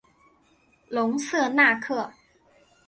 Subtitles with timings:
[0.89, 2.11] 隆瑟纳克。